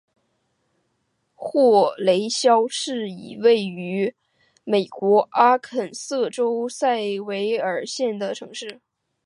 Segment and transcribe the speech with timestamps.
[1.35, 4.15] 霍雷肖是一个位于
[4.63, 8.81] 美国阿肯色州塞维尔县的城市。